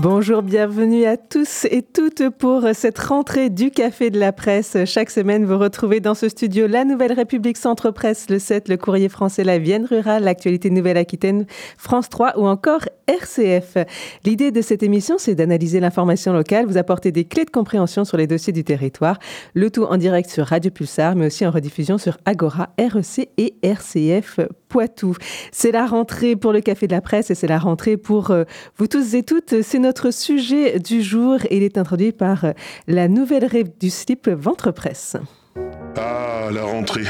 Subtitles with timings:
[0.00, 4.76] Bonjour, bienvenue à tous et toutes pour cette rentrée du Café de la Presse.
[4.84, 8.76] Chaque semaine, vous retrouvez dans ce studio La Nouvelle République Centre Presse, le 7, le
[8.76, 11.46] Courrier français, la Vienne rurale, l'actualité Nouvelle-Aquitaine,
[11.78, 13.78] France 3 ou encore RCF.
[14.24, 18.18] L'idée de cette émission, c'est d'analyser l'information locale, vous apporter des clés de compréhension sur
[18.18, 19.18] les dossiers du territoire,
[19.54, 23.56] le tout en direct sur Radio Pulsar, mais aussi en rediffusion sur Agora, REC et
[23.62, 25.16] RCF Poitou.
[25.52, 28.44] C'est la rentrée pour le Café de la Presse et c'est la rentrée pour euh,
[28.76, 29.62] vous tous et toutes.
[29.62, 32.52] C'est notre sujet du jour et il est introduit par euh,
[32.86, 35.16] la nouvelle rêve du slip Ventre Presse.
[35.96, 37.04] Ah, la rentrée.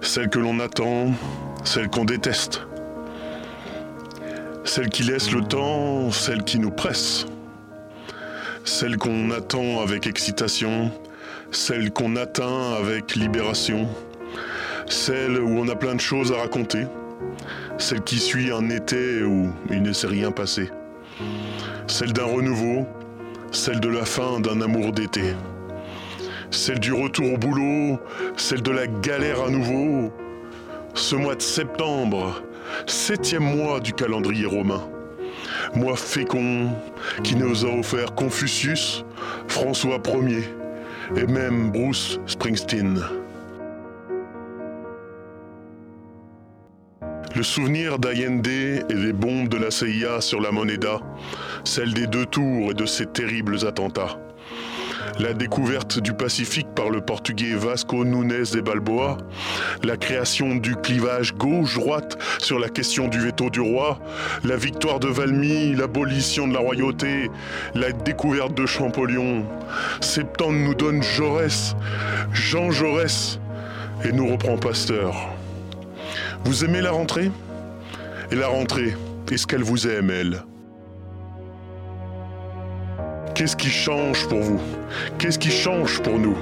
[0.00, 1.12] Celle que l'on attend,
[1.64, 2.62] celle qu'on déteste.
[4.64, 7.26] Celle qui laisse le temps, celle qui nous presse.
[8.64, 10.90] Celle qu'on attend avec excitation,
[11.50, 13.88] celle qu'on atteint avec libération
[14.86, 16.86] celle où on a plein de choses à raconter,
[17.78, 20.70] celle qui suit un été où il ne s'est rien passé,
[21.86, 22.86] celle d'un renouveau,
[23.50, 25.34] celle de la fin d'un amour d'été,
[26.50, 27.98] celle du retour au boulot,
[28.36, 30.12] celle de la galère à nouveau,
[30.94, 32.42] ce mois de septembre,
[32.86, 34.82] septième mois du calendrier romain,
[35.74, 36.70] mois fécond
[37.22, 39.04] qui nous a offert Confucius,
[39.48, 40.44] François Ier
[41.16, 43.02] et même Bruce Springsteen.
[47.36, 51.00] Le souvenir d'Allende et des bombes de la CIA sur la Moneda,
[51.64, 54.20] celle des deux tours et de ces terribles attentats.
[55.18, 59.18] La découverte du Pacifique par le portugais Vasco Nunes de Balboa,
[59.82, 63.98] la création du clivage gauche-droite sur la question du veto du roi,
[64.44, 67.30] la victoire de Valmy, l'abolition de la royauté,
[67.74, 69.44] la découverte de Champollion.
[70.00, 71.74] Septembre nous donne Jaurès,
[72.32, 73.40] Jean Jaurès,
[74.04, 75.33] et nous reprend Pasteur.
[76.44, 77.30] Vous aimez la rentrée?
[78.30, 78.94] Et la rentrée,
[79.32, 80.44] est-ce qu'elle vous aime, elle?
[83.34, 84.60] Qu'est-ce qui change pour vous?
[85.18, 86.36] Qu'est-ce qui change pour nous?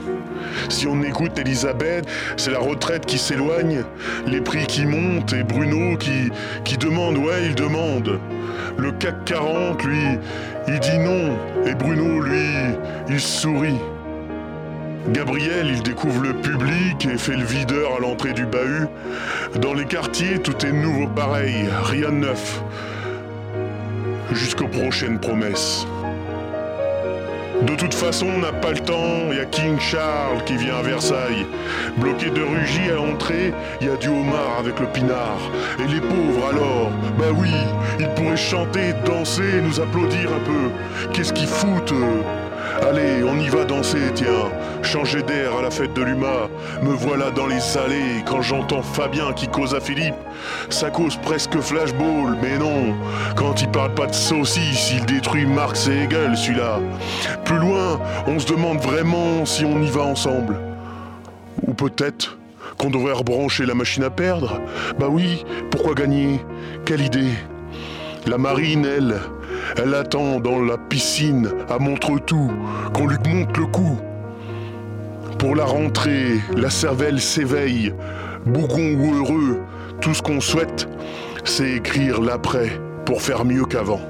[0.68, 2.04] Si on écoute Elisabeth,
[2.36, 3.84] c'est la retraite qui s'éloigne,
[4.26, 6.30] les prix qui montent et Bruno qui,
[6.64, 8.18] qui demande, ouais, il demande.
[8.76, 10.18] Le CAC 40, lui,
[10.68, 12.74] il dit non et Bruno, lui,
[13.08, 13.78] il sourit.
[15.08, 18.86] Gabriel, il découvre le public et fait le videur à l'entrée du bahut.
[19.60, 22.62] Dans les quartiers, tout est nouveau pareil, rien de neuf.
[24.32, 25.86] Jusqu'aux prochaines promesses.
[27.62, 30.76] De toute façon, on n'a pas le temps, il y a King Charles qui vient
[30.76, 31.46] à Versailles.
[31.96, 35.50] Bloqué de rugis à l'entrée, il y a du homard avec le pinard.
[35.78, 37.50] Et les pauvres alors Bah oui,
[38.00, 41.10] ils pourraient chanter, danser, nous applaudir un peu.
[41.12, 41.94] Qu'est-ce qu'ils foutent
[42.82, 44.50] Allez, on y va danser, tiens.
[44.82, 46.48] Changer d'air à la fête de l'UMA.
[46.82, 50.16] Me voilà dans les allées quand j'entends Fabien qui cause à Philippe.
[50.68, 52.94] Ça cause presque flashball, mais non.
[53.36, 56.80] Quand il parle pas de saucisse, il détruit Marx et Hegel, celui-là.
[57.44, 60.58] Plus loin, on se demande vraiment si on y va ensemble.
[61.64, 62.36] Ou peut-être
[62.78, 64.60] qu'on devrait rebrancher la machine à perdre.
[64.98, 66.40] Bah oui, pourquoi gagner?
[66.84, 67.30] Quelle idée
[68.26, 69.20] La marine, elle,
[69.76, 72.50] elle attend dans la piscine à Montre-tout
[72.92, 73.98] qu'on lui monte le coup.
[75.38, 77.92] Pour la rentrée, la cervelle s'éveille,
[78.46, 79.60] bougon ou heureux,
[80.00, 80.88] tout ce qu'on souhaite,
[81.44, 84.00] c'est écrire l'après pour faire mieux qu'avant.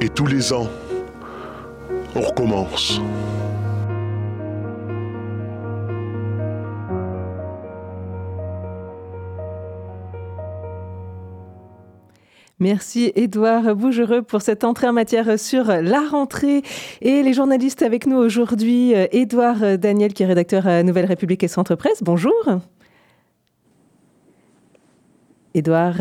[0.00, 0.68] Et tous les ans,
[2.14, 3.00] on recommence.
[12.60, 16.62] Merci Édouard Bougereux pour cette entrée en matière sur la rentrée.
[17.00, 21.48] Et les journalistes avec nous aujourd'hui, Édouard Daniel qui est rédacteur à Nouvelle République et
[21.48, 22.02] Centre Presse.
[22.02, 22.32] Bonjour.
[25.54, 25.96] Édouard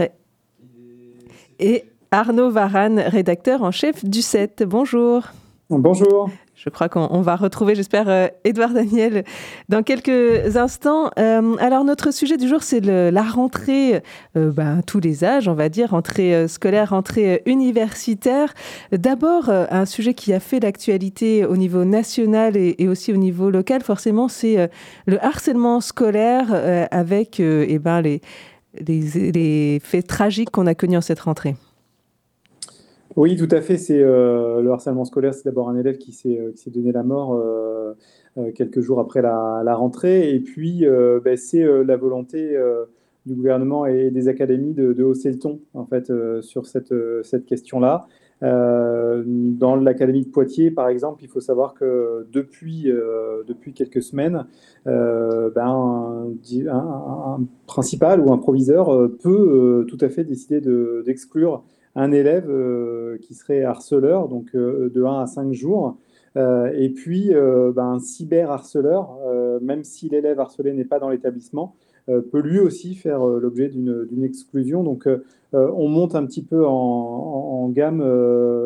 [1.60, 4.64] et Arnaud Varane, rédacteur en chef du 7.
[4.68, 5.24] Bonjour.
[5.70, 6.30] Bonjour.
[6.56, 9.24] Je crois qu'on va retrouver, j'espère, Édouard euh, Daniel
[9.70, 11.10] dans quelques instants.
[11.18, 14.04] Euh, alors, notre sujet du jour, c'est la rentrée,
[14.38, 18.54] euh, ben, tous les âges, on va dire, rentrée scolaire, rentrée universitaire.
[18.92, 23.82] D'abord, un sujet qui a fait l'actualité au niveau national et, aussi au niveau local,
[23.82, 24.70] forcément, c'est
[25.08, 26.48] le harcèlement scolaire
[26.92, 31.56] avec eh ben, les faits tragiques qu'on a connus en cette rentrée.
[33.16, 33.78] Oui, tout à fait.
[33.78, 35.34] C'est euh, le harcèlement scolaire.
[35.34, 37.94] C'est d'abord un élève qui s'est euh, donné la mort euh,
[38.56, 40.86] quelques jours après la, rentrée, et puis
[41.24, 42.58] ben, c'est la volonté
[43.28, 46.12] du gouvernement et des académies de, hausser le ton en fait
[46.42, 48.08] sur cette question-là.
[48.42, 52.92] dans l'académie de Poitiers, par exemple, il faut savoir que depuis,
[53.46, 54.48] depuis quelques semaines,
[54.86, 56.34] ben,
[56.72, 60.60] un, principal ou un proviseur peut tout à fait décider
[61.06, 61.64] d'exclure
[61.96, 62.50] un élève
[63.22, 65.98] qui serait harceleur, donc de 1 à 5 jours.
[66.36, 69.18] et puis, ben, un cyberharceleur,
[69.62, 71.76] même si l'élève harcelé n'est pas dans l'établissement,
[72.10, 74.84] euh, peut lui aussi faire euh, l'objet d'une exclusion.
[74.84, 75.20] Donc, euh,
[75.54, 78.04] on monte un petit peu en, gamme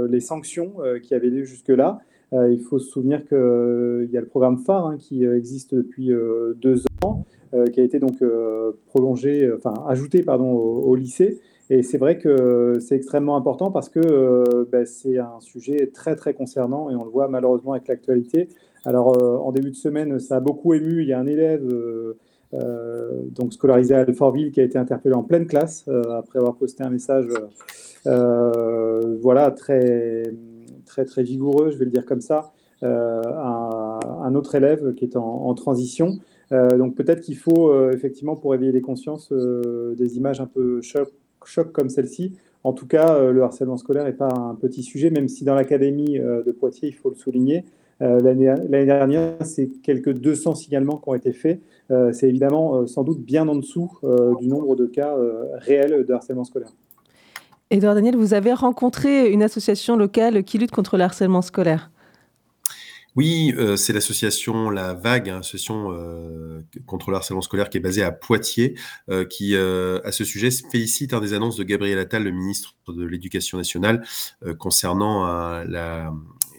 [0.10, 2.00] les sanctions qui avaient lieu jusque-là.
[2.34, 6.12] il faut se souvenir qu'il y a le programme phare hein, qui existe depuis
[6.56, 7.26] deux ans,
[7.72, 8.22] qui a été donc
[8.88, 11.40] prolongé, enfin ajouté pardon, au, lycée.
[11.70, 16.34] Et c'est vrai que c'est extrêmement important parce que ben, c'est un sujet très très
[16.34, 18.48] concernant et on le voit malheureusement avec l'actualité.
[18.86, 21.02] Alors en début de semaine, ça a beaucoup ému.
[21.02, 21.64] Il y a un élève
[22.54, 26.56] euh, donc scolarisé à Alfortville, qui a été interpellé en pleine classe euh, après avoir
[26.56, 27.28] posté un message,
[28.06, 30.24] euh, voilà, très,
[30.86, 35.16] très, très vigoureux, je vais le dire comme ça, à un autre élève qui est
[35.16, 36.20] en, transition.
[36.52, 41.10] donc peut-être qu'il faut effectivement pour éveiller les consciences des images un peu choc,
[41.48, 42.34] choc comme celle-ci.
[42.64, 46.20] En tout cas, le harcèlement scolaire n'est pas un petit sujet, même si dans l'académie
[46.20, 47.64] de Poitiers, il faut le souligner,
[48.00, 51.62] l'année dernière, c'est quelques 200 signalements qui ont été faits.
[51.90, 55.16] Euh, c'est évidemment euh, sans doute bien en dessous euh, du nombre de cas
[55.54, 56.70] réels de harcèlement scolaire.
[57.70, 61.92] Edouard Daniel, vous avez rencontré une association locale qui lutte contre le harcèlement scolaire.
[63.18, 65.92] Oui, c'est l'association La Vague, hein, association
[66.86, 68.76] contre le harcèlement scolaire qui est basée à Poitiers,
[69.30, 73.58] qui, à ce sujet, félicite un des annonces de Gabriel Attal, le ministre de l'Éducation
[73.58, 74.06] nationale,
[74.60, 75.26] concernant
[75.64, 76.14] la,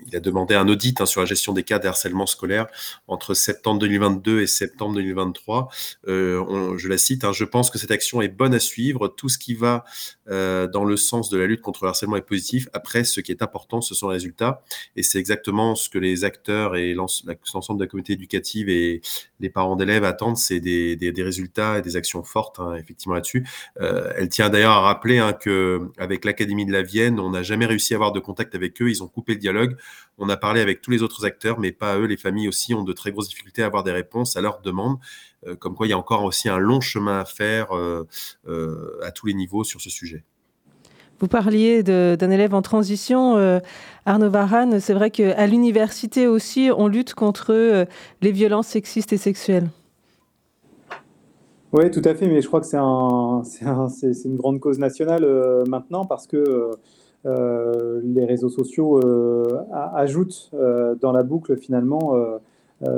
[0.09, 2.67] il a demandé un audit hein, sur la gestion des cas de harcèlement scolaire
[3.07, 5.69] entre septembre 2022 et septembre 2023.
[6.07, 9.09] Euh, je la cite, hein, je pense que cette action est bonne à suivre.
[9.09, 12.23] Tout ce qui va euh, dans le sens de la lutte contre le harcèlement est
[12.23, 12.69] positif.
[12.73, 14.63] Après, ce qui est important, ce sont les résultats.
[14.97, 19.01] Et c'est exactement ce que les acteurs et l'ensemble de la communauté éducative et
[19.41, 23.47] les parents d'élèves attendent, c'est des, résultats et des actions fortes, hein, effectivement, là-dessus.
[23.81, 27.67] Euh, elle tient d'ailleurs à rappeler hein, qu'avec l'Académie de la Vienne, on n'a jamais
[27.67, 28.91] réussi à avoir de contact avec eux.
[28.91, 29.77] Ils ont coupé le dialogue.
[30.19, 32.07] On a parlé avec tous les autres acteurs, mais pas eux.
[32.07, 34.99] Les familles aussi ont de très grosses difficultés à avoir des réponses à leurs demandes.
[35.47, 38.07] Euh, comme quoi, il y a encore aussi un long chemin à faire euh,
[38.49, 40.25] euh, à tous les niveaux sur ce sujet.
[41.21, 43.35] Vous parliez d'un élève en transition,
[44.07, 44.79] Arnaud Varane.
[44.79, 47.89] C'est vrai qu'à l'université aussi, on lutte contre
[48.23, 49.69] les violences sexistes et sexuelles.
[51.73, 53.43] Oui, tout à fait, mais je crois que c'est un,
[54.25, 55.27] une grande cause nationale
[55.67, 56.71] maintenant parce que
[57.27, 59.61] euh, les réseaux sociaux euh,
[59.95, 62.15] ajoutent euh, dans la boucle finalement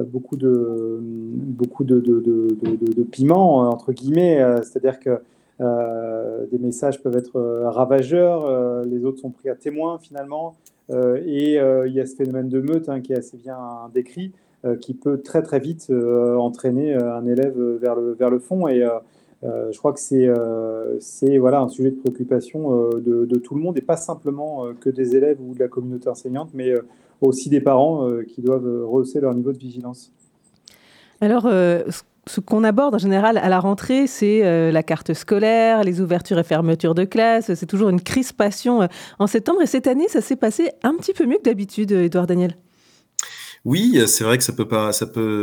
[0.06, 5.21] beaucoup de beaucoup de, de, piment entre guillemets, c'est-à-dire que
[5.59, 10.55] des messages peuvent être ravageurs, les autres sont pris à témoin finalement,
[10.91, 13.59] et il y a ce phénomène de meute hein, qui est assez bien
[13.94, 14.32] décrit,
[14.82, 18.69] qui peut très très vite entraîner un élève vers le, vers le fond.
[18.69, 18.87] Et
[19.43, 20.99] euh, je crois que c'est euh,
[21.38, 25.17] voilà, un sujet de préoccupation euh, de, tout le monde et pas simplement que des
[25.17, 26.75] élèves ou de la communauté enseignante, mais
[27.29, 30.13] aussi des parents qui doivent rehausser leur niveau de vigilance.
[31.21, 31.43] Alors,
[32.27, 36.45] ce qu'on aborde en général à la rentrée, c'est la carte scolaire, les ouvertures et
[36.45, 37.53] fermetures de classe.
[37.55, 39.62] C'est toujours une crispation en septembre.
[39.62, 42.57] Et cette année, ça s'est passé un petit peu mieux que d'habitude, Edouard Daniel.
[43.67, 44.90] Oui, c'est vrai que ça peut pas,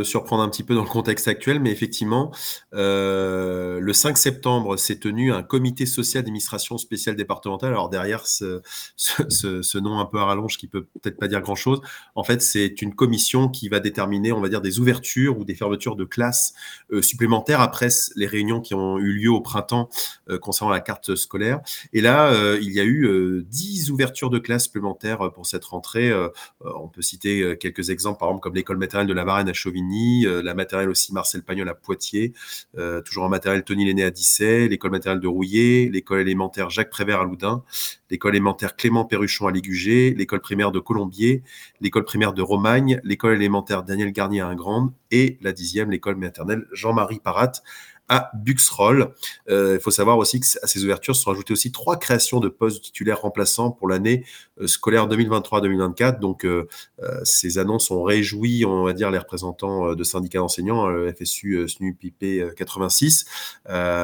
[0.02, 2.32] surprendre un petit peu dans le contexte actuel, mais effectivement,
[2.74, 7.70] euh, le 5 septembre s'est tenu un comité social d'administration spéciale départementale.
[7.70, 8.60] Alors derrière ce,
[8.96, 11.80] ce, nom un peu à rallonge qui peut peut-être pas dire grand-chose,
[12.16, 15.54] en fait, c'est une commission qui va déterminer, on va dire, des ouvertures ou des
[15.54, 16.54] fermetures de classes
[16.90, 19.88] euh, supplémentaires après les réunions qui ont eu lieu au printemps
[20.28, 21.60] euh, concernant la carte scolaire.
[21.92, 26.12] Et là, il y a eu 10 ouvertures de classes supplémentaires pour cette rentrée.
[26.60, 30.26] on peut citer quelques exemples par exemple, comme l'école maternelle de la Varenne à Chauvigny,
[30.26, 32.32] euh, la maternelle aussi Marcel Pagnol à Poitiers,
[32.76, 36.90] euh, toujours en maternelle Tony Lenné à Dissay, l'école maternelle de Rouillé, l'école élémentaire Jacques
[36.90, 37.62] Prévert à Loudun,
[38.10, 41.42] l'école élémentaire Clément Perruchon à Ligugé, l'école primaire de Colombier,
[41.80, 46.66] l'école primaire de Romagne, l'école élémentaire Daniel Garnier à Ingrande et la dixième, l'école maternelle
[46.72, 47.52] Jean-Marie Parat
[48.08, 49.12] à Buxroll.
[49.50, 52.48] Euh, il faut savoir aussi que à ces ouvertures sont ajoutées aussi trois créations de
[52.48, 54.24] postes titulaires remplaçants pour l'année
[54.60, 56.18] euh, scolaire 2023-2024.
[56.18, 56.66] Donc, euh,
[57.22, 60.88] ces annonces ont réjoui, on va dire, les représentants de syndicats d'enseignants,
[61.18, 63.26] FSU, SNUP, IP 86.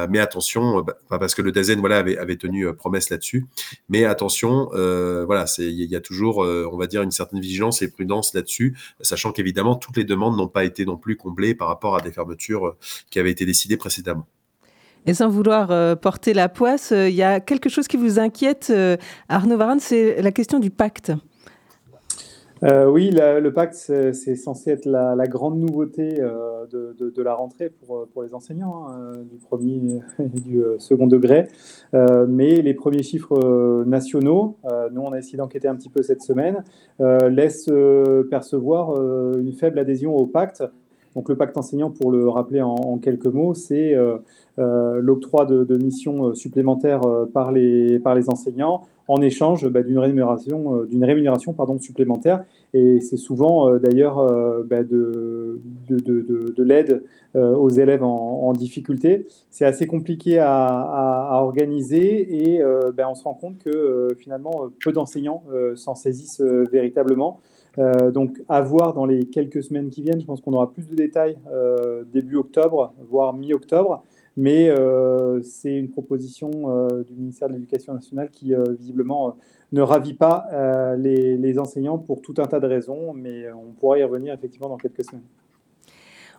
[0.09, 3.45] mais attention, bah, parce que le DAZEN voilà, avait, avait tenu promesse là-dessus.
[3.89, 8.33] Mais attention, voilà, il y a toujours, on va dire, une certaine vigilance et prudence
[8.33, 12.01] là-dessus, sachant qu'évidemment, toutes les demandes n'ont pas été non plus comblées par rapport à
[12.01, 12.75] des fermetures
[13.09, 13.94] qui avaient été décidées précédemment.
[15.05, 18.73] Et sans vouloir porter la poisse, il y a quelque chose qui vous inquiète,
[19.29, 21.11] Arnaud Varane, c'est la question du pacte.
[22.63, 28.07] Euh, oui, le pacte, c'est censé être la, grande nouveauté euh, de, la rentrée pour,
[28.07, 31.47] pour les enseignants hein, du premier et du euh, second degré.
[31.93, 34.57] mais les premiers chiffres nationaux,
[34.91, 36.63] nous on a essayé d'enquêter un petit peu cette semaine,
[36.99, 37.69] laissent
[38.29, 38.95] percevoir
[39.37, 40.63] une faible adhésion au pacte.
[41.15, 43.95] Donc le pacte enseignant, pour le rappeler en, quelques mots, c'est
[44.57, 47.01] l'octroi de, missions supplémentaires
[47.33, 52.43] par les, par les enseignants en échange bah, d'une rémunération, euh, rémunération pardon, supplémentaire.
[52.73, 57.03] Et c'est souvent euh, d'ailleurs euh, bah, de, de l'aide
[57.35, 59.27] aux élèves en, difficulté.
[59.49, 62.61] C'est assez compliqué à, à, organiser et
[62.95, 65.43] bah, on se rend compte que finalement peu d'enseignants
[65.75, 67.41] s'en saisissent véritablement.
[67.77, 70.21] Donc, à voir dans les quelques semaines qui viennent.
[70.21, 71.37] Je pense qu'on aura plus de détails
[72.11, 74.03] début octobre, voire mi-octobre
[74.37, 79.37] mais euh, c'est une proposition euh, du ministère de l'Éducation nationale qui euh, visiblement
[79.71, 80.47] ne ravit pas
[80.97, 84.77] les, enseignants pour tout un tas de raisons, mais on pourra y revenir effectivement dans
[84.77, 85.23] quelques semaines.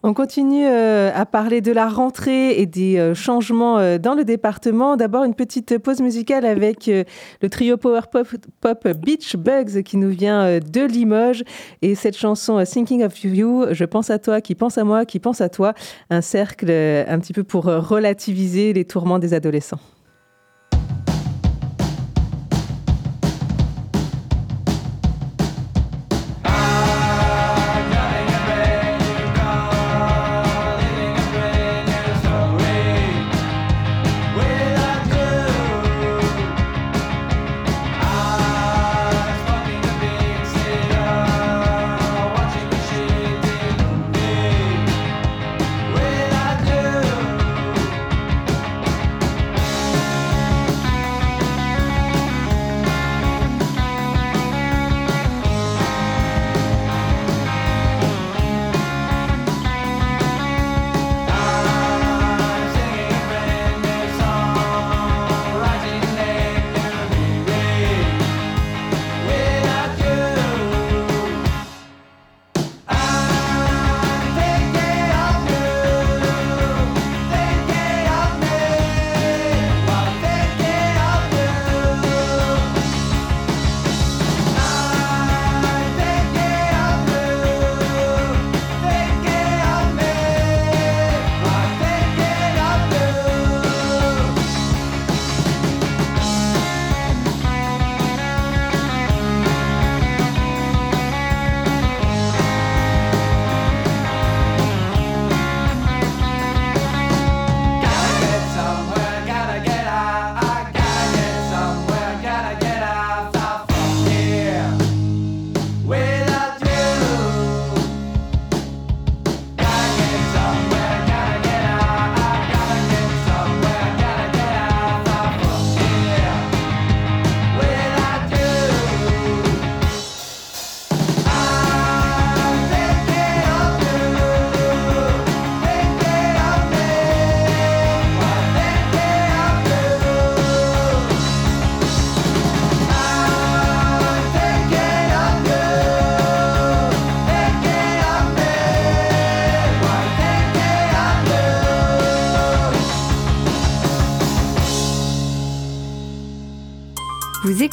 [0.09, 4.23] On continue euh, à parler de la rentrée et des euh, changements euh, dans le
[4.23, 4.97] département.
[4.97, 10.61] D'abord, une petite pause musicale avec le trio power pop, Beach Bugs qui nous vient
[10.61, 11.43] de Limoges.
[11.83, 15.19] Et cette chanson Thinking of You, je pense à toi, qui pense à moi, qui
[15.19, 15.75] pense à toi.
[16.09, 19.81] Un cercle un petit peu pour relativiser les tourments des adolescents.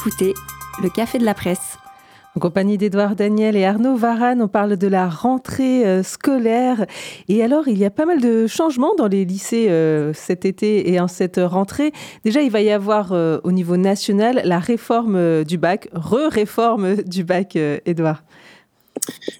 [0.06, 0.34] Écoutez
[0.82, 1.78] le Café de la Presse.
[2.36, 6.86] En compagnie d'Edouard Daniel et Arnaud Varane, on parle de la rentrée euh, scolaire.
[7.30, 10.92] Et alors, il y a pas mal de changements dans les lycées euh, cet été
[10.92, 11.94] et en cette rentrée.
[12.26, 17.24] Déjà, il va y avoir euh, au niveau national la réforme du bac, re-réforme du
[17.24, 18.24] bac, Edouard.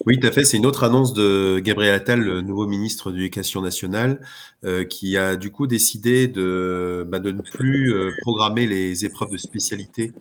[0.06, 0.44] Oui, tout à fait.
[0.44, 4.20] C'est une autre annonce de Gabriel Attal, le nouveau ministre de l'Éducation nationale,
[4.64, 9.36] euh, qui a du coup décidé de, bah, ne plus euh, programmer les épreuves de
[9.36, 10.12] spécialité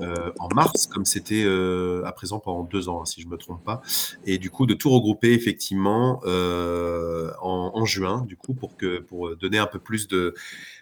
[0.00, 1.44] euh, en mars, comme c'était
[2.04, 3.82] à présent pendant deux ans, hein, si je ne me trompe pas,
[4.24, 9.58] et du coup de tout regrouper effectivement en, juin, du coup pour que pour donner
[9.58, 10.34] un peu plus de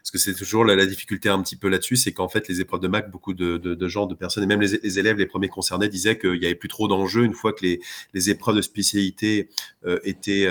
[0.03, 2.81] parce que c'est toujours la, difficulté un petit peu là-dessus, c'est qu'en fait, les épreuves
[2.81, 6.19] de mac, beaucoup de, gens, de personnes, et même les, élèves, les premiers concernés, disaient
[6.19, 7.81] qu'il n'y avait plus trop d'enjeux une fois que les,
[8.13, 9.49] les épreuves de spécialité
[10.03, 10.49] étaient,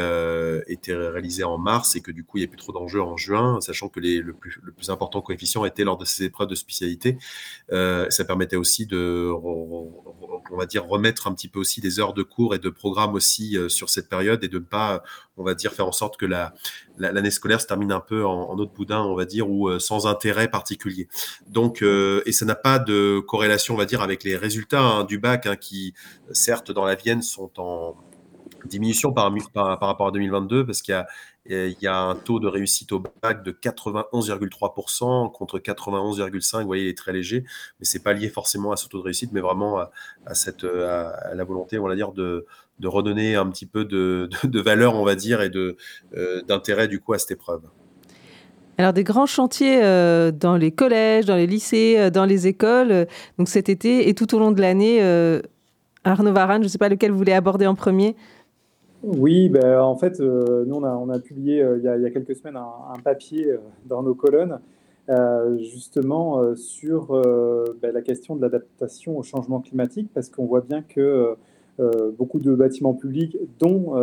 [0.68, 3.89] étaient réalisées en mars et que du coup, il plus trop d'enjeux en juin, sachant
[3.89, 7.17] que les, le, plus, le plus important coefficient était lors de ces épreuves de spécialité.
[7.72, 9.31] Euh, ça permettait aussi de
[10.51, 13.13] on va dire remettre un petit peu aussi des heures de cours et de programmes
[13.13, 15.01] aussi sur cette période et de ne pas,
[15.38, 16.53] on va dire, faire en sorte que la,
[16.98, 20.50] l'année scolaire se termine un peu en, autre boudin, on va dire, ou sans intérêt
[20.50, 21.08] particulier.
[21.48, 25.17] Donc, et ça n'a pas de corrélation, on va dire, avec les résultats hein, du
[25.17, 25.93] bac, hein, qui
[26.31, 27.96] certes dans la Vienne sont en
[28.68, 30.96] diminution par, rapport à 2022, parce qu'il
[31.48, 36.62] y a un taux de réussite au bac de 91,3% contre 91,5%.
[36.62, 37.44] Vous voyez, il est très léger,
[37.80, 39.89] mais c'est pas lié forcément à ce taux de réussite, mais vraiment à,
[41.34, 42.46] la volonté, on va dire, de,
[42.84, 47.20] redonner un petit peu de, valeur, on va dire, et euh, d'intérêt du coup à
[47.20, 47.62] cette épreuve.
[48.77, 53.06] Alors des grands chantiers euh, dans les collèges, dans les lycées, euh, dans les écoles,
[53.38, 55.01] donc cet été et tout au long de l'année.
[56.03, 58.15] Arnaud Varane, je ne sais pas lequel vous voulez aborder en premier.
[59.03, 61.98] Oui, ben, en fait, euh, nous, on a, on a publié euh, il, y a,
[61.98, 64.60] il, y a, quelques semaines un, papier euh, dans nos colonnes,
[65.60, 67.08] justement sur
[67.81, 71.36] ben, la question de l'adaptation au changement climatique, parce qu'on voit bien que
[72.17, 73.96] beaucoup de bâtiments publics, dont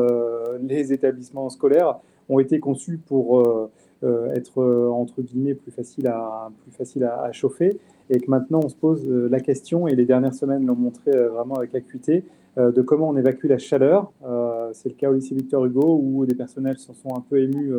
[0.61, 3.71] les établissements scolaires, ont été conçus pour
[4.03, 7.79] être, entre guillemets, plus faciles à, plus facile à, chauffer,
[8.11, 11.57] et que maintenant, on se pose la question, et les dernières semaines l'ont montré vraiment
[11.57, 12.25] avec acuité,
[12.59, 14.11] euh, de comment on évacue la chaleur.
[14.27, 17.41] Euh, c'est le cas au lycée Victor Hugo où des personnels s'en sont un peu
[17.41, 17.73] émus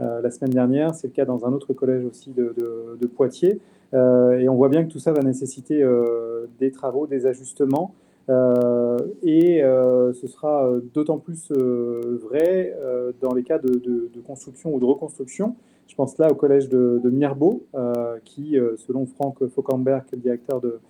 [0.00, 0.94] euh, la semaine dernière.
[0.94, 3.60] C'est le cas dans un autre collège aussi de, Poitiers.
[3.92, 5.84] et on voit bien que tout ça va nécessiter
[6.58, 7.94] des travaux, des ajustements.
[8.28, 12.76] Et ce sera d'autant plus vrai
[13.20, 15.56] dans les cas de, construction ou de reconstruction.
[15.86, 17.64] Je pense là au collège de, Mirbeau,
[18.24, 20.80] qui, selon Franck Fauquemberg, directeur de,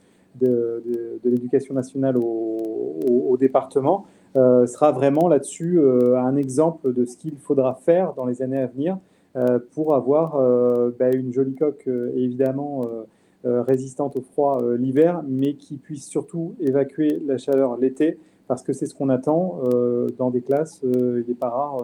[0.40, 0.82] de,
[1.24, 7.74] l'éducation nationale au, département euh, sera vraiment là-dessus euh, un exemple de ce qu'il faudra
[7.74, 8.96] faire dans les années à venir
[9.34, 10.38] euh, pour avoir
[10.98, 12.82] bah, une jolie coque évidemment
[13.44, 18.86] résistante au froid l'hiver, mais qui puisse surtout évacuer la chaleur l'été, parce que c'est
[18.86, 19.60] ce qu'on attend
[20.18, 21.78] dans des classes, il n'est pas rare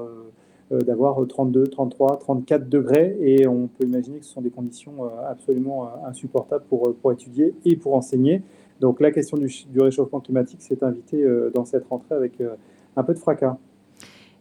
[0.71, 5.91] d'avoir 32, 33, 34 degrés et on peut imaginer que ce sont des conditions absolument
[6.07, 8.43] insupportables pour, pour étudier et pour enseigner.
[8.81, 9.47] Donc la question du,
[9.79, 12.55] réchauffement climatique s'est invitée euh, dans cette rentrée avec euh,
[12.97, 13.57] un peu de fracas.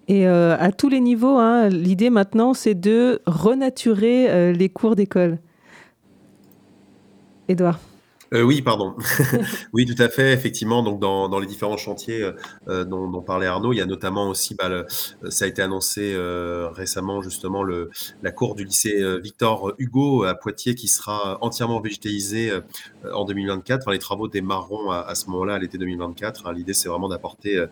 [0.08, 5.38] Et euh, à tous les niveaux, hein, l'idée maintenant, c'est de renaturer les cours d'école.
[7.50, 7.89] Édouard.
[8.34, 8.96] Euh, oui, pardon.
[9.74, 10.34] oui, tout à fait.
[10.34, 12.34] Effectivement, donc dans, dans les différents chantiers euh,
[12.68, 14.86] euh dont, dont, parlait Arnaud, il y a notamment aussi, bah, le,
[15.30, 17.90] ça a été annoncé euh, récemment justement le,
[18.22, 22.52] la cour du lycée Victor Hugo à Poitiers qui sera entièrement végétalisée
[23.12, 23.82] en 2024.
[23.82, 26.48] Enfin, les travaux démarreront à, à ce moment-là, à l'été 2024.
[26.48, 26.54] Hein.
[26.54, 27.64] L'idée, c'est vraiment d'apporter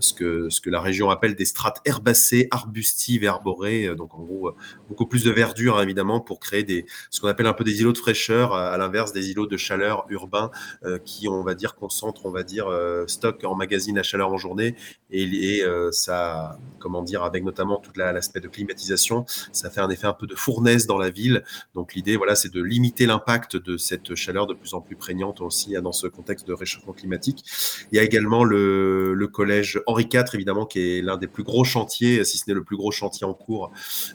[0.00, 3.94] ce que ce que la région appelle des strates herbacées, arbustives et arborées.
[3.96, 4.52] donc en gros,
[4.88, 7.80] beaucoup plus de verdure hein, évidemment pour créer des ce qu'on appelle un peu des
[7.80, 10.50] îlots de fraîcheur, à, à l'inverse des îlots de chaleur urbains
[10.84, 14.32] euh, qui, on va dire, concentrent, on va dire, euh, stock en magazine à chaleur
[14.32, 14.76] en journée
[15.10, 20.06] et, euh, ça, comment dire, avec notamment tout l'aspect de climatisation, ça fait un effet
[20.06, 21.44] un peu de fournaise dans la ville.
[21.74, 25.40] Donc l'idée, voilà, c'est de limiter l'impact de cette chaleur de plus en plus prégnante
[25.40, 27.44] aussi dans ce contexte de réchauffement climatique.
[27.92, 31.44] Il y a également le, le collège Henri IV, évidemment, qui est l'un des plus
[31.44, 33.70] gros chantiers, si ce n'est le plus gros chantier en cours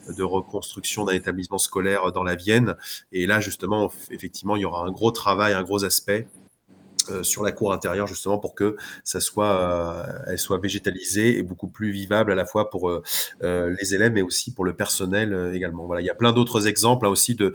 [0.08, 2.76] de reconstruction d'un établissement scolaire dans la Vienne.
[3.12, 6.26] Et là, justement, effectivement, il y aura un gros travail, un gros aspects
[7.12, 11.44] euh, sur la cour intérieure justement pour que ça soit, euh, elle soit végétalisée et
[11.44, 13.02] beaucoup plus vivable à la fois pour euh,
[13.80, 15.86] les élèves mais aussi pour le personnel également.
[15.86, 17.54] Voilà, il y a plein d'autres exemples là aussi de,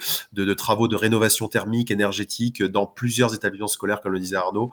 [0.54, 4.70] travaux de rénovation thermique, énergétique dans plusieurs établissements scolaires comme le disait Arnaud.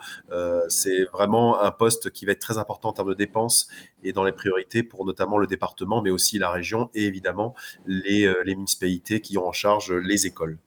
[0.68, 3.68] c'est vraiment un poste qui va être très important en termes de dépenses
[4.04, 8.56] et dans les priorités pour notamment le département mais aussi la région et évidemment les
[8.56, 10.58] municipalités qui ont en charge les écoles.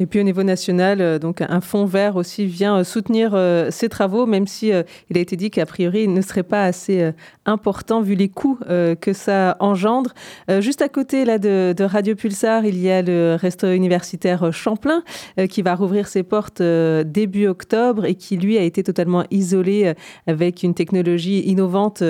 [0.00, 3.70] Et puis au niveau national, euh, donc un fonds vert aussi vient euh, soutenir euh,
[3.70, 4.72] ces travaux, même si
[5.10, 7.12] il a été dit qu'a priori il ne serait pas assez
[7.44, 8.58] important vu les coûts
[9.00, 10.12] que ça engendre.
[10.60, 15.02] Juste à côté là de, Radio Pulsar, il y a le resto universitaire Champlain
[15.48, 19.92] qui va rouvrir ses portes début octobre et qui lui a été totalement isolé
[20.26, 22.02] avec une technologie innovante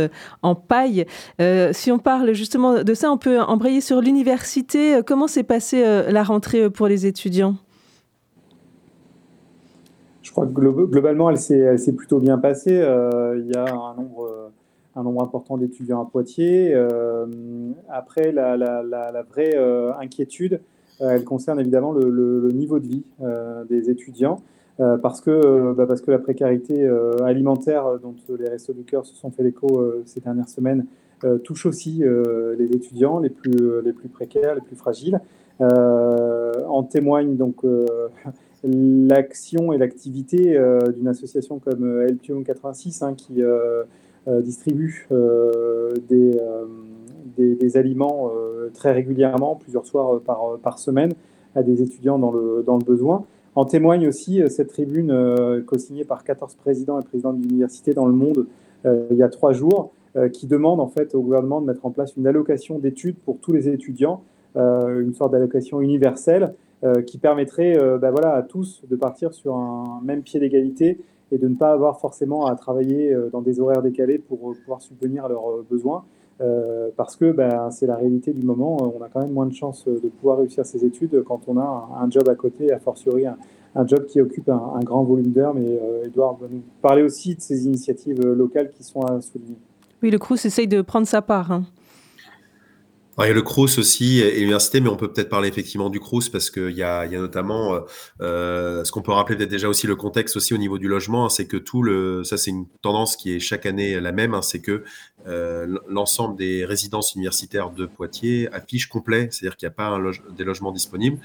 [0.42, 1.06] en paille.
[1.72, 5.00] Si on parle justement de ça, on peut embrayer sur l'université.
[5.06, 7.56] Comment s'est passée la rentrée pour les étudiants?
[10.30, 12.80] Je crois que globalement, elle s'est plutôt bien passée.
[12.80, 14.52] Euh, il y a un nombre,
[14.94, 16.70] un nombre important d'étudiants à Poitiers.
[16.72, 17.26] Euh,
[17.88, 18.56] après, la,
[19.28, 20.60] vraie euh, inquiétude,
[21.00, 23.02] elle concerne évidemment le, niveau de vie
[23.68, 24.40] des étudiants.
[25.02, 26.88] parce, que, bah, parce que la précarité
[27.24, 30.86] alimentaire dont les Restos du Cœur se sont fait l'écho ces dernières semaines
[31.42, 32.04] touche aussi
[32.56, 35.20] les étudiants les plus, les plus précaires, les plus fragiles.
[35.58, 37.64] en témoigne donc
[38.64, 40.58] l'action et l'activité
[40.94, 43.42] d'une association comme Helpium 86 hein, qui
[44.42, 45.08] distribue
[46.08, 48.30] des, aliments
[48.74, 51.12] très régulièrement, plusieurs soirs par, semaine,
[51.54, 53.24] à des étudiants dans le, besoin.
[53.54, 58.46] En témoigne aussi cette tribune co-signée par 14 présidents et présidentes d'universités dans le monde
[58.84, 59.92] il y a trois jours,
[60.32, 63.52] qui demande en fait au gouvernement de mettre en place une allocation d'études pour tous
[63.52, 64.22] les étudiants,
[64.54, 66.54] une sorte d'allocation universelle
[67.06, 70.98] qui permettrait ben voilà, à tous de partir sur un même pied d'égalité
[71.30, 75.26] et de ne pas avoir forcément à travailler dans des horaires décalés pour pouvoir subvenir
[75.26, 76.04] à leurs besoins.
[76.40, 78.78] Euh, parce que ben, c'est la réalité du moment.
[78.96, 81.88] On a quand même moins de chances de pouvoir réussir ses études quand on a
[82.00, 83.36] un, job à côté, a fortiori un,
[83.86, 85.54] job qui occupe un, grand volume d'heures.
[85.54, 89.56] Mais euh, Edouard va nous parler aussi de ces initiatives locales qui sont à souligner.
[90.02, 91.52] Oui, le CRUS essaye de prendre sa part.
[91.52, 91.64] Hein
[93.26, 96.00] il y a le Crous aussi et l'université, mais on peut peut-être parler effectivement du
[96.00, 97.80] Crous parce qu'il y a, il y a notamment euh,
[98.20, 101.26] euh, ce qu'on peut rappeler peut-être déjà aussi le contexte aussi au niveau du logement,
[101.26, 104.34] hein, c'est que tout le, ça c'est une tendance qui est chaque année la même,
[104.34, 104.84] hein, c'est que
[105.26, 109.98] euh, l'ensemble des résidences universitaires de Poitiers affiche complet, c'est-à-dire qu'il n'y a pas
[110.36, 111.18] des logements disponibles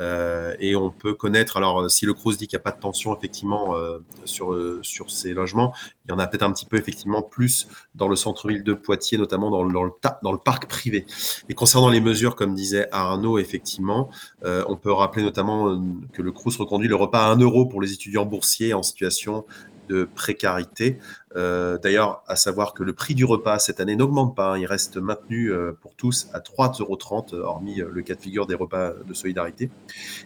[0.00, 1.56] euh, et on peut connaître.
[1.56, 5.10] Alors si le Crous dit qu'il n'y a pas de tension effectivement euh, sur sur
[5.10, 5.74] ces logements,
[6.06, 9.18] il y en a peut-être un petit peu effectivement plus dans le centre-ville de Poitiers,
[9.18, 9.90] notamment dans, dans le
[10.22, 11.06] dans le parc privé.
[11.48, 14.10] Et concernant les mesures, comme disait Arnaud, effectivement,
[14.44, 15.78] euh, on peut rappeler notamment euh,
[16.12, 19.44] que le CRUS reconduit le repas à 1 euro pour les étudiants boursiers en situation
[19.92, 20.98] de précarité.
[21.36, 24.58] Euh, d'ailleurs, à savoir que le prix du repas cette année n'augmente pas, hein.
[24.58, 26.98] il reste maintenu pour tous à 3,30 euros,
[27.44, 29.70] hormis le cas de figure des repas de solidarité.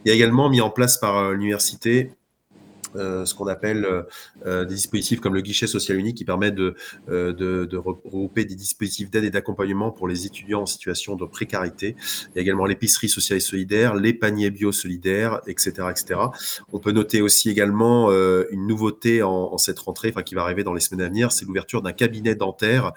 [0.05, 2.13] Il y a également mis en place par l'université euh,
[2.97, 4.03] ce qu'on appelle euh,
[4.47, 6.75] euh, des dispositifs comme le guichet social unique qui permet de,
[7.77, 11.97] regrouper des dispositifs d'aide et d'accompagnement pour les étudiants en situation de précarité.
[12.31, 16.21] Il y a également l'épicerie sociale et solidaire, les paniers bio solidaires, etc., etc.
[16.73, 18.11] On peut noter aussi également
[18.51, 21.45] une nouveauté en, cette rentrée, enfin qui va arriver dans les semaines à venir, c'est
[21.45, 22.93] l'ouverture d'un cabinet dentaire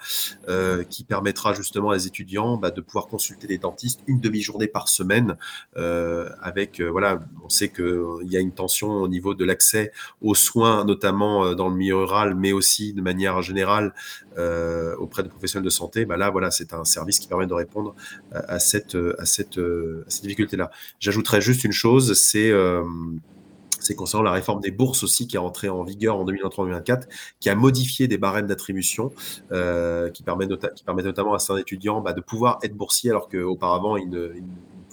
[0.88, 4.88] qui permettra justement à les étudiants bah, de pouvoir consulter les dentistes une demi-journée par
[4.88, 5.36] semaine.
[5.74, 9.89] avec voilà, on sait qu'il y a une tension au niveau de l'accès
[10.20, 13.94] aux soins, notamment euh, dans le milieu rural, mais aussi de manière générale
[14.38, 17.54] euh, auprès de professionnels de santé, bah là, voilà, c'est un service qui permet de
[17.54, 17.94] répondre
[18.32, 19.58] à, cette, à cette,
[20.22, 20.70] difficulté-là.
[20.98, 22.84] J'ajouterais juste une chose, c'est euh,
[23.96, 27.04] concernant la réforme des bourses aussi qui est entrée en vigueur en 2023-2024,
[27.40, 29.12] qui a modifié des barèmes d'attribution,
[29.48, 34.32] qui, permet notamment à certains étudiants bah, de pouvoir être boursiers alors qu'auparavant, ils ne,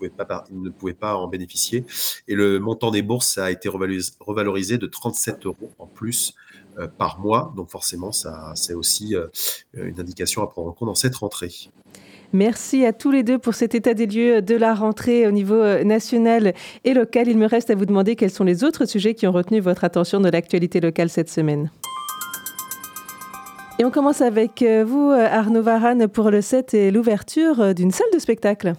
[0.01, 1.85] ne pouvaient pas en bénéficier.
[2.27, 6.35] Et le montant des bourses a été revalorisé, de 37 euros en plus
[6.79, 7.53] euh, par mois.
[7.55, 9.27] Donc forcément, ça, c'est aussi euh,
[9.73, 11.51] une indication à prendre en compte dans cette rentrée.
[12.33, 15.55] Merci à tous les deux pour cet état des lieux de la rentrée au niveau
[15.55, 17.29] euh, national et local.
[17.29, 19.85] Il me reste à vous demander quels sont les autres sujets qui ont retenu votre
[19.85, 21.71] attention de l'actualité locale cette semaine.
[23.79, 28.17] Et on commence avec vous, Arnaud Varane, pour le set et l'ouverture d'une salle de
[28.17, 28.73] spectacle.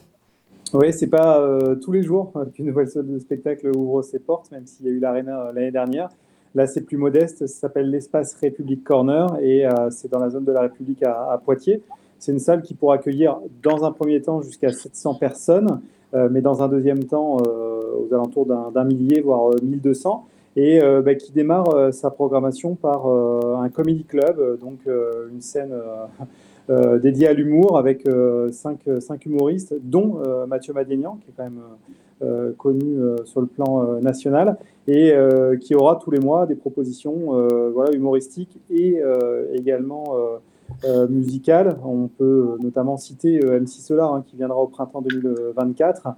[0.75, 4.51] Oui, c'est pas euh, tous les jours qu'une nouvelle salle de spectacle ouvre ses portes,
[4.53, 6.11] même s'il y a eu l'Arena euh, l'année dernière.
[6.55, 10.45] Là, c'est plus modeste, ça s'appelle l'Espace République Corner et euh, c'est dans la zone
[10.45, 11.83] de la République à, Poitiers.
[12.19, 15.81] C'est une salle qui pourra accueillir dans un premier temps jusqu'à 700 personnes,
[16.13, 20.27] mais dans un deuxième temps aux alentours d'un millier, voire 1200,
[20.57, 25.73] et bah, qui démarre sa programmation par un comedy club, donc une scène
[26.71, 31.35] euh, dédié à l'humour avec euh, cinq, cinq, humoristes, dont euh, Mathieu Madénian, qui est
[31.37, 31.63] quand même
[32.57, 34.57] connu sur le plan national,
[34.89, 35.15] et
[35.61, 39.01] qui aura tous les mois des propositions voilà, humoristiques et
[39.55, 40.17] également
[41.09, 41.77] musicales.
[41.85, 46.09] On peut notamment citer MC Solar, hein, qui viendra au printemps 2024.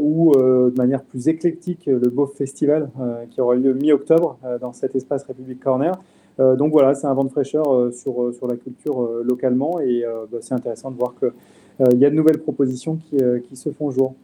[0.00, 2.88] ou de manière plus éclectique le Beauf Festival
[3.32, 5.98] qui aura lieu mi-octobre dans cet espace République Corner.
[6.38, 9.80] Euh, donc voilà, c'est un vent de fraîcheur euh, sur, euh, sur la culture localement
[9.80, 13.16] et bah, c'est intéressant de voir qu'il y a de nouvelles propositions qui,
[13.48, 14.14] qui se font jour.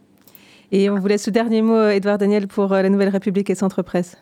[0.71, 3.81] Et on vous laisse le dernier mot, Edouard Daniel, pour la Nouvelle République et Centre
[3.83, 4.17] Presse.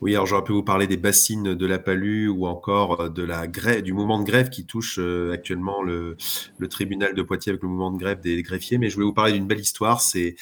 [0.00, 3.24] Oui, alors j'aurais pu vous parler des bassines de la Palue ou encore euh, de
[3.24, 6.16] la grève, du mouvement de grève qui touche euh, actuellement le,
[6.56, 8.78] le, tribunal de Poitiers avec le mouvement de grève des greffiers.
[8.78, 10.00] Mais je voulais vous parler d'une belle histoire.
[10.00, 10.36] C'est,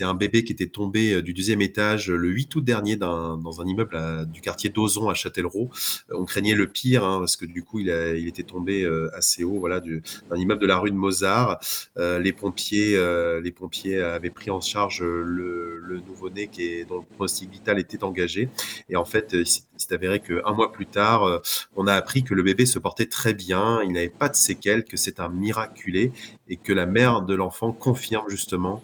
[0.00, 3.66] un bébé qui était tombé euh, du deuxième étage le 8 août dernier dans un
[3.66, 5.68] immeuble du quartier d'Ozon à Châtellerault.
[6.10, 9.44] On craignait le pire hein, parce que du coup, il, a, il était tombé assez
[9.44, 11.60] haut, voilà, du, d'un immeuble de la rue de Mozart.
[11.96, 12.98] les pompiers,
[13.42, 16.50] les pompiers avaient pris en charge le, le nouveau-né
[16.88, 18.48] dont le pronostic vital était engagé.
[18.88, 21.40] Et fait, il s'est avéré qu'un mois plus tard,
[21.76, 24.84] on a appris que le bébé se portait très bien, il n'avait pas de séquelles,
[24.84, 26.12] que c'est un miraculé
[26.48, 28.82] et que la mère de l'enfant confirme justement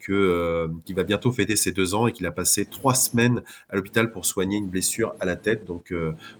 [0.00, 3.76] que qu'il va bientôt fêter ses deux ans et qu'il a passé trois semaines à
[3.76, 5.64] l'hôpital pour soigner une blessure à la tête.
[5.66, 5.92] Donc,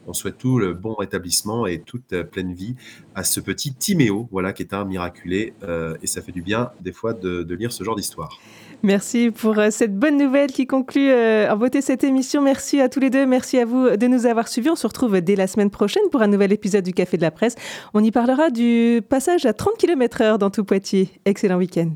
[0.06, 2.74] on souhaite tout le bon rétablissement et toute pleine vie
[3.14, 5.54] à ce petit Timéo, voilà, qui est un miraculé.
[6.02, 8.38] et ça fait du bien des fois de lire ce genre d'histoire.
[8.82, 12.40] Merci pour euh, cette bonne nouvelle qui conclut euh, en beauté cette émission.
[12.40, 13.26] Merci à tous les deux.
[13.26, 14.70] Merci à vous de nous avoir suivis.
[14.70, 17.32] On se retrouve dès la semaine prochaine pour un nouvel épisode du Café de la
[17.32, 17.56] Presse.
[17.92, 21.10] On y parlera du passage à 30 km/h dans tout Poitiers.
[21.24, 21.90] Excellent week-end.